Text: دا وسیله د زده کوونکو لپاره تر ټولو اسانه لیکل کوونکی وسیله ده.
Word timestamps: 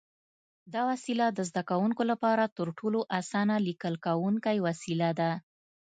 دا 0.73 0.81
وسیله 0.91 1.25
د 1.31 1.39
زده 1.49 1.63
کوونکو 1.69 2.01
لپاره 2.11 2.43
تر 2.57 2.67
ټولو 2.77 2.99
اسانه 3.19 3.55
لیکل 3.67 3.93
کوونکی 4.05 4.57
وسیله 4.67 5.09
ده. 5.19 5.31